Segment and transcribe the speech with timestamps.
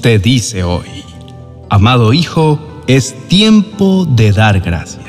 [0.00, 1.04] Te dice hoy,
[1.68, 5.04] amado Hijo, es tiempo de dar gracias.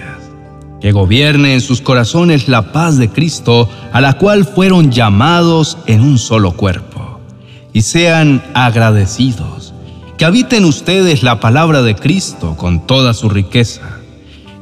[0.80, 6.02] Que gobierne en sus corazones la paz de Cristo, a la cual fueron llamados en
[6.02, 7.20] un solo cuerpo.
[7.74, 9.74] Y sean agradecidos.
[10.20, 13.98] Que habiten ustedes la palabra de Cristo con toda su riqueza.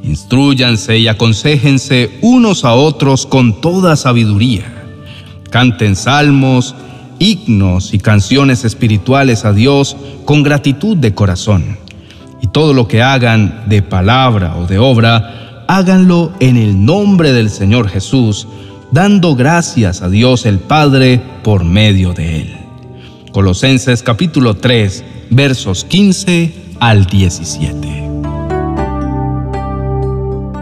[0.01, 4.85] Instruyanse y aconsejense unos a otros con toda sabiduría.
[5.49, 6.73] Canten salmos,
[7.19, 11.77] himnos y canciones espirituales a Dios con gratitud de corazón.
[12.41, 17.49] Y todo lo que hagan de palabra o de obra, háganlo en el nombre del
[17.49, 18.47] Señor Jesús,
[18.91, 22.57] dando gracias a Dios el Padre por medio de Él.
[23.31, 28.09] Colosenses capítulo 3, versos 15 al 17.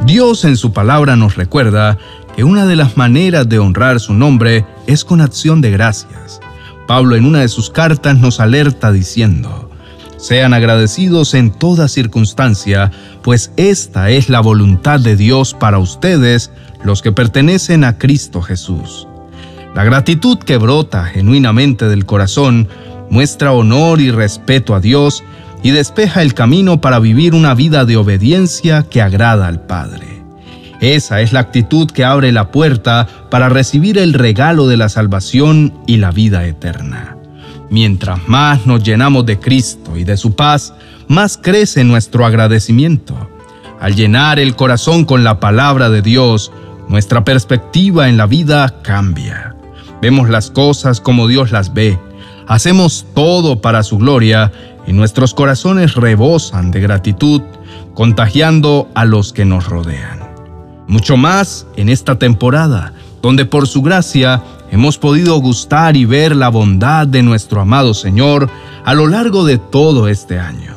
[0.06, 1.98] Dios en su palabra nos recuerda
[2.36, 6.40] que una de las maneras de honrar su nombre es con acción de gracias.
[6.88, 9.70] Pablo en una de sus cartas nos alerta diciendo,
[10.18, 16.52] sean agradecidos en toda circunstancia, pues esta es la voluntad de Dios para ustedes,
[16.84, 19.08] los que pertenecen a Cristo Jesús.
[19.76, 22.68] La gratitud que brota genuinamente del corazón
[23.10, 25.24] muestra honor y respeto a Dios
[25.64, 30.17] y despeja el camino para vivir una vida de obediencia que agrada al Padre.
[30.82, 35.74] Esa es la actitud que abre la puerta para recibir el regalo de la salvación
[35.88, 37.18] y la vida eterna.
[37.70, 40.74] Mientras más nos llenamos de Cristo y de su paz,
[41.08, 43.16] más crece nuestro agradecimiento.
[43.80, 46.52] Al llenar el corazón con la palabra de Dios,
[46.88, 49.56] nuestra perspectiva en la vida cambia.
[50.02, 52.00] Vemos las cosas como Dios las ve.
[52.48, 54.52] Hacemos todo para su gloria
[54.86, 57.42] y nuestros corazones rebosan de gratitud,
[57.94, 60.17] contagiando a los que nos rodean.
[60.88, 66.50] Mucho más en esta temporada, donde por su gracia hemos podido gustar y ver la
[66.50, 68.50] bondad de nuestro amado Señor
[68.86, 70.76] a lo largo de todo este año.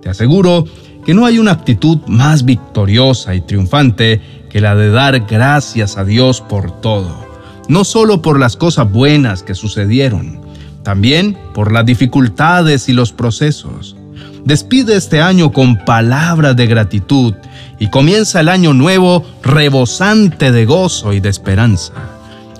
[0.00, 0.64] Te aseguro
[1.04, 6.04] que no hay una actitud más victoriosa y triunfante que la de dar gracias a
[6.04, 7.26] Dios por todo,
[7.68, 10.40] no solo por las cosas buenas que sucedieron,
[10.82, 13.96] también por las dificultades y los procesos.
[14.44, 17.34] Despide este año con palabras de gratitud
[17.82, 21.92] y comienza el año nuevo rebosante de gozo y de esperanza.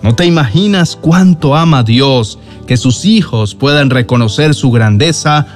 [0.02, 5.46] No te imaginas cuánto ama Dios que sus hijos puedan reconocer su grandeza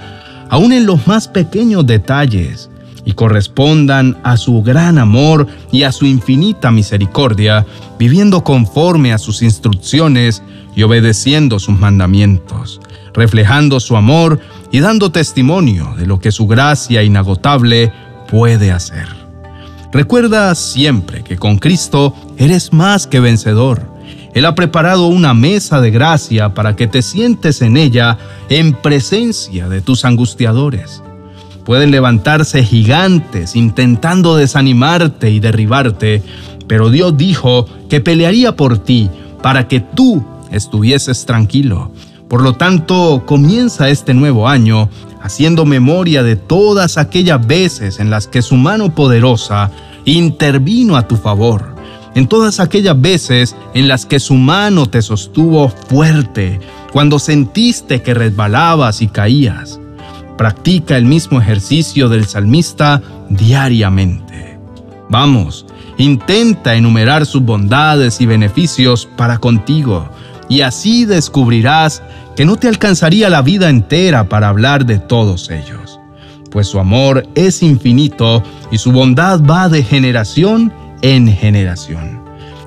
[0.51, 2.71] aún en los más pequeños detalles
[3.05, 7.67] y correspondan a su gran amor y a su infinita misericordia,
[7.99, 10.45] viviendo conforme a sus instrucciones
[10.77, 12.81] y obedeciendo sus mandamientos,
[13.15, 14.39] reflejando su amor
[14.71, 17.93] y dando testimonio de lo que su gracia inagotable
[18.31, 19.26] puede hacer.
[19.93, 23.95] Recuerda siempre que con Cristo eres más que vencedor.
[24.35, 28.19] Él ha preparado una mesa de gracia para que te sientes en ella
[28.51, 31.03] en presencia de tus angustiadores.
[31.65, 36.23] Pueden levantarse gigantes intentando desanimarte y derribarte,
[36.69, 39.09] pero Dios dijo que pelearía por ti
[39.43, 41.91] para que tú estuvieses tranquilo.
[42.29, 44.91] Por lo tanto, comienza este nuevo año
[45.27, 49.71] haciendo memoria de todas aquellas veces en las que su mano poderosa
[50.05, 51.75] intervino a tu favor,
[52.15, 56.61] en todas aquellas veces en las que su mano te sostuvo fuerte,
[56.93, 59.81] cuando sentiste que resbalabas y caías.
[60.39, 64.59] Practica el mismo ejercicio del salmista diariamente.
[65.09, 65.67] Vamos,
[65.99, 70.09] intenta enumerar sus bondades y beneficios para contigo
[70.49, 72.03] y así descubrirás
[72.37, 75.99] que no te alcanzaría la vida entera para hablar de todos ellos,
[76.51, 82.23] pues su amor es infinito y su bondad va de generación en generación.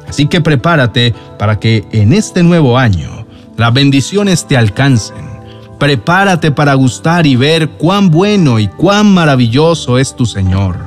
[0.07, 3.25] Así que prepárate para que en este nuevo año
[3.57, 5.29] las bendiciones te alcancen.
[5.77, 10.77] Prepárate para gustar y ver cuán bueno y cuán maravilloso es tu Señor.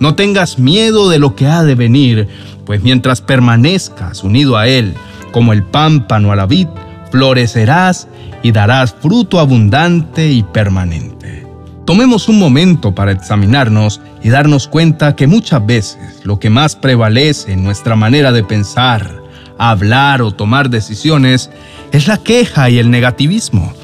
[0.00, 2.28] No tengas miedo de lo que ha de venir,
[2.66, 4.94] pues mientras permanezcas unido a Él,
[5.36, 6.66] como el pámpano a la vid,
[7.10, 8.08] florecerás
[8.42, 11.46] y darás fruto abundante y permanente.
[11.84, 17.52] Tomemos un momento para examinarnos y darnos cuenta que muchas veces lo que más prevalece
[17.52, 19.22] en nuestra manera de pensar,
[19.58, 21.50] hablar o tomar decisiones
[21.92, 23.74] es la queja y el negativismo.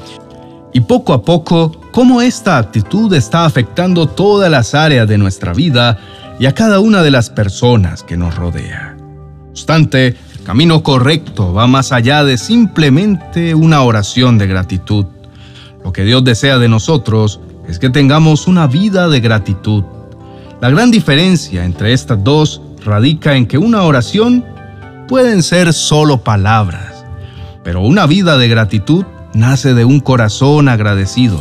[0.73, 5.99] Y poco a poco, cómo esta actitud está afectando todas las áreas de nuestra vida
[6.39, 8.95] y a cada una de las personas que nos rodea.
[8.97, 15.05] No obstante, camino correcto va más allá de simplemente una oración de gratitud.
[15.83, 19.83] Lo que Dios desea de nosotros es que tengamos una vida de gratitud.
[20.61, 24.45] La gran diferencia entre estas dos radica en que una oración
[25.07, 27.05] pueden ser solo palabras,
[27.63, 31.39] pero una vida de gratitud nace de un corazón agradecido,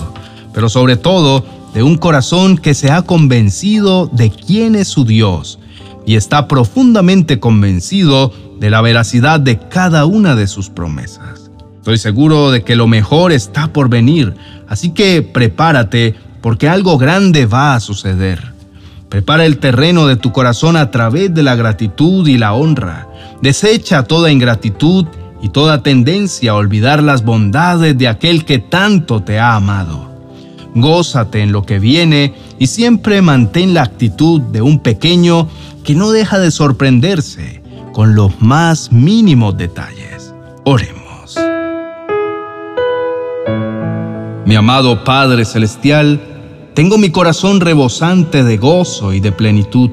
[0.54, 1.44] pero sobre todo
[1.74, 5.58] de un corazón que se ha convencido de quién es su Dios
[6.06, 8.32] y está profundamente convencido
[8.62, 11.50] de la veracidad de cada una de sus promesas.
[11.78, 14.34] Estoy seguro de que lo mejor está por venir,
[14.68, 18.52] así que prepárate porque algo grande va a suceder.
[19.08, 23.08] Prepara el terreno de tu corazón a través de la gratitud y la honra.
[23.42, 25.06] Desecha toda ingratitud
[25.42, 30.08] y toda tendencia a olvidar las bondades de aquel que tanto te ha amado.
[30.76, 35.48] Gózate en lo que viene y siempre mantén la actitud de un pequeño
[35.82, 37.61] que no deja de sorprenderse
[37.92, 40.34] con los más mínimos detalles.
[40.64, 41.36] Oremos.
[44.46, 46.20] Mi amado Padre Celestial,
[46.74, 49.90] tengo mi corazón rebosante de gozo y de plenitud.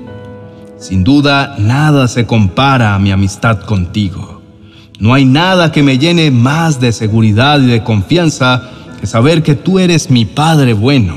[0.77, 4.41] Sin duda, nada se compara a mi amistad contigo.
[4.99, 8.69] No hay nada que me llene más de seguridad y de confianza
[8.99, 11.15] que saber que tú eres mi Padre bueno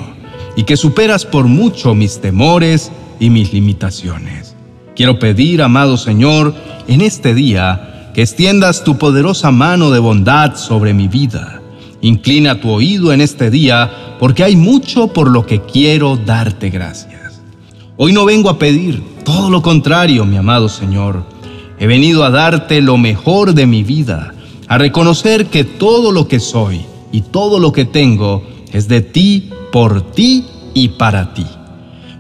[0.57, 4.55] y que superas por mucho mis temores y mis limitaciones.
[4.95, 6.55] Quiero pedir, amado Señor,
[6.89, 11.61] en este día, que extiendas tu poderosa mano de bondad sobre mi vida.
[12.01, 17.41] Inclina tu oído en este día, porque hay mucho por lo que quiero darte gracias.
[17.97, 21.25] Hoy no vengo a pedir, todo lo contrario, mi amado Señor.
[21.79, 24.35] He venido a darte lo mejor de mi vida,
[24.69, 26.81] a reconocer que todo lo que soy
[27.13, 28.43] y todo lo que tengo
[28.73, 31.47] es de ti, por ti y para ti.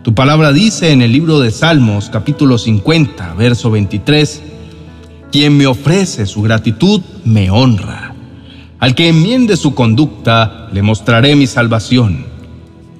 [0.03, 4.43] Tu palabra dice en el libro de Salmos capítulo 50, verso 23,
[5.33, 8.15] quien me ofrece su gratitud me honra.
[8.79, 12.27] Al que enmiende su conducta le mostraré mi salvación.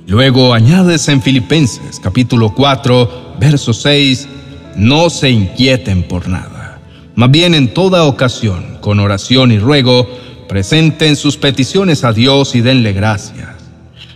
[0.07, 4.29] Luego añades en Filipenses capítulo 4, verso 6,
[4.77, 6.81] no se inquieten por nada.
[7.15, 10.09] Más bien en toda ocasión, con oración y ruego,
[10.53, 13.49] Presenten sus peticiones a Dios y denle gracias.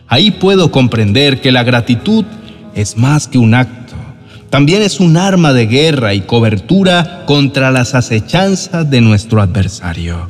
[0.07, 2.27] Ahí puedo comprender que la gratitud
[2.75, 3.86] es más que un acto.
[4.51, 10.29] También es un arma de guerra y cobertura contra las acechanzas de nuestro adversario.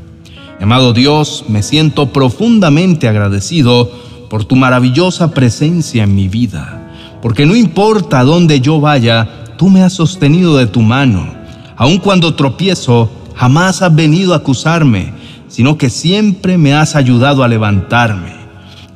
[0.60, 3.90] Amado Dios, me siento profundamente agradecido
[4.30, 6.90] por tu maravillosa presencia en mi vida,
[7.22, 9.28] porque no importa dónde yo vaya,
[9.58, 11.34] tú me has sostenido de tu mano.
[11.76, 15.12] Aun cuando tropiezo, jamás has venido a acusarme
[15.48, 18.34] sino que siempre me has ayudado a levantarme.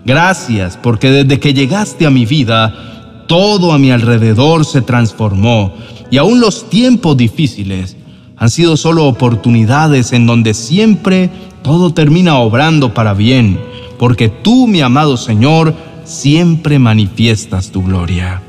[0.05, 3.00] Gracias porque desde que llegaste a mi vida,
[3.31, 5.73] todo a mi alrededor se transformó
[6.11, 7.97] y aún los tiempos difíciles
[8.37, 11.31] han sido solo oportunidades en donde siempre
[11.63, 13.61] todo termina obrando para bien,
[14.01, 18.43] porque tú, mi amado Señor, siempre manifiestas tu gloria.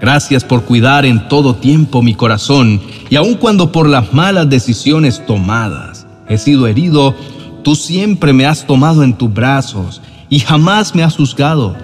[0.00, 2.80] Gracias por cuidar en todo tiempo mi corazón
[3.10, 7.16] y aun cuando por las malas decisiones tomadas he sido herido,
[7.64, 10.00] tú siempre me has tomado en tus brazos
[10.30, 11.74] y jamás me has juzgado.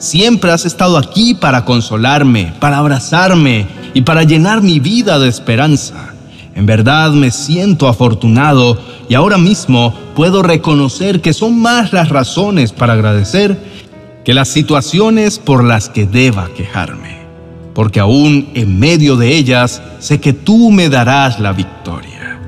[0.00, 6.14] Siempre has estado aquí para consolarme, para abrazarme y para llenar mi vida de esperanza.
[6.54, 8.80] En verdad me siento afortunado
[9.10, 13.58] y ahora mismo puedo reconocer que son más las razones para agradecer
[14.24, 17.18] que las situaciones por las que deba quejarme.
[17.74, 22.40] Porque aún en medio de ellas sé que tú me darás la victoria.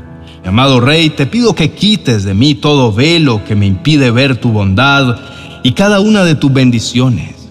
[0.43, 4.53] Amado Rey, te pido que quites de mí todo velo que me impide ver tu
[4.53, 5.19] bondad
[5.63, 7.42] y cada una de tus bendiciones.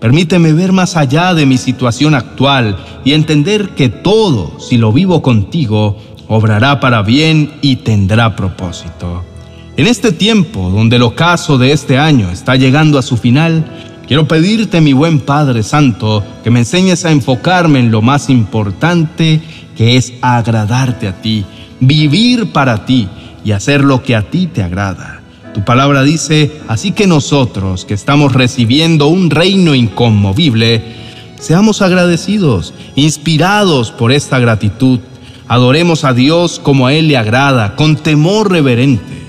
[0.00, 5.22] Permíteme ver más allá de mi situación actual y entender que todo, si lo vivo
[5.22, 9.24] contigo, obrará para bien y tendrá propósito.
[9.76, 13.64] En este tiempo, donde el ocaso de este año está llegando a su final,
[14.06, 19.40] quiero pedirte, mi buen Padre Santo, que me enseñes a enfocarme en lo más importante,
[19.76, 21.44] que es agradarte a ti
[21.80, 23.08] vivir para ti
[23.42, 25.19] y hacer lo que a ti te agrada.
[25.54, 30.82] Tu palabra dice, así que nosotros que estamos recibiendo un reino inconmovible,
[31.40, 35.00] seamos agradecidos, inspirados por esta gratitud.
[35.48, 39.20] Adoremos a Dios como a Él le agrada, con temor reverente.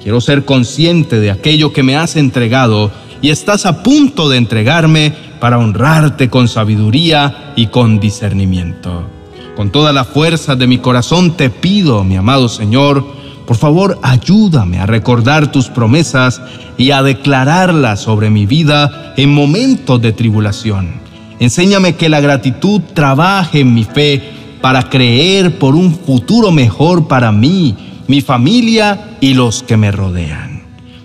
[0.00, 5.12] Quiero ser consciente de aquello que me has entregado y estás a punto de entregarme
[5.40, 9.10] para honrarte con sabiduría y con discernimiento.
[9.56, 13.04] Con toda la fuerza de mi corazón te pido, mi amado Señor,
[13.46, 16.42] por favor ayúdame a recordar tus promesas
[16.76, 21.00] y a declararlas sobre mi vida en momentos de tribulación.
[21.38, 24.22] Enséñame que la gratitud trabaje en mi fe
[24.60, 27.76] para creer por un futuro mejor para mí,
[28.08, 30.62] mi familia y los que me rodean.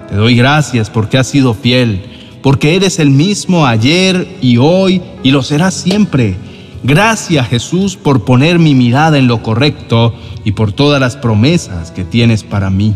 [0.09, 2.03] Te doy gracias porque has sido fiel,
[2.41, 6.37] porque eres el mismo ayer y hoy y lo serás siempre
[6.83, 12.03] Gracias Jesús por poner mi mirada en lo correcto y por todas las promesas que
[12.03, 12.95] tienes para mí.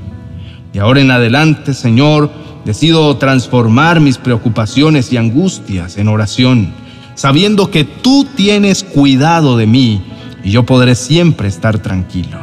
[0.73, 2.31] De ahora en adelante, Señor,
[2.65, 6.73] Decido transformar mis preocupaciones y angustias en oración,
[7.13, 10.01] sabiendo que tú tienes cuidado de mí
[10.43, 12.39] y yo podré siempre estar tranquilo.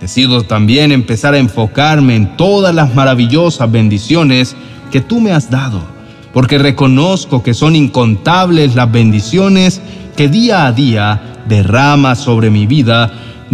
[0.00, 4.54] Decido también empezar a enfocarme en todas las maravillosas bendiciones
[4.92, 5.82] que tú me has dado,
[6.36, 9.80] porque reconozco que son incontables las bendiciones
[10.18, 13.10] que día a día derramas sobre mi vida,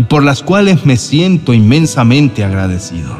[0.08, 3.14] por las cuales me siento inmensamente agradecido.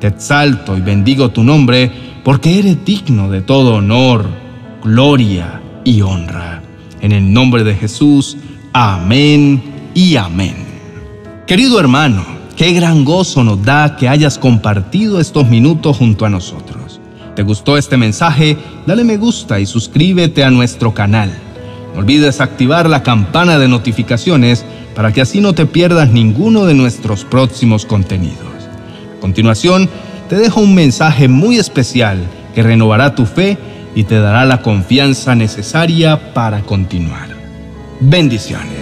[0.00, 1.92] Te exalto y bendigo tu nombre,
[2.24, 4.26] porque eres digno de todo honor,
[4.82, 6.60] gloria y honra.
[7.00, 8.36] En el nombre de Jesús,
[8.72, 9.62] amén
[9.94, 10.56] y amén.
[11.46, 12.24] Querido hermano,
[12.56, 16.87] qué gran gozo nos da que hayas compartido estos minutos junto a nosotros.
[17.38, 18.56] ¿Te gustó este mensaje?
[18.84, 21.30] Dale me gusta y suscríbete a nuestro canal.
[21.94, 24.64] No olvides activar la campana de notificaciones
[24.96, 28.66] para que así no te pierdas ninguno de nuestros próximos contenidos.
[29.16, 29.88] A continuación,
[30.28, 32.18] te dejo un mensaje muy especial
[32.56, 33.56] que renovará tu fe
[33.94, 37.28] y te dará la confianza necesaria para continuar.
[38.00, 38.77] Bendiciones.